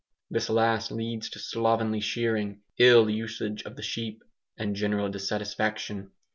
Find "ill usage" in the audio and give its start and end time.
2.79-3.61